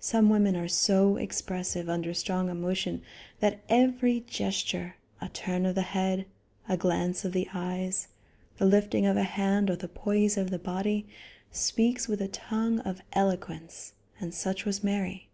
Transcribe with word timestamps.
Some 0.00 0.28
women 0.28 0.56
are 0.56 0.68
so 0.68 1.16
expressive 1.16 1.88
under 1.88 2.12
strong 2.12 2.50
emotion 2.50 3.00
that 3.40 3.62
every 3.70 4.20
gesture, 4.20 4.96
a 5.22 5.30
turn 5.30 5.64
of 5.64 5.74
the 5.74 5.80
head, 5.80 6.26
a 6.68 6.76
glance 6.76 7.24
of 7.24 7.32
the 7.32 7.48
eyes, 7.54 8.08
the 8.58 8.66
lifting 8.66 9.06
of 9.06 9.16
a 9.16 9.22
hand 9.22 9.70
or 9.70 9.76
the 9.76 9.88
poise 9.88 10.36
of 10.36 10.50
the 10.50 10.58
body, 10.58 11.08
speaks 11.50 12.06
with 12.08 12.20
a 12.20 12.28
tongue 12.28 12.80
of 12.80 13.00
eloquence, 13.14 13.94
and 14.20 14.34
such 14.34 14.66
was 14.66 14.84
Mary. 14.84 15.30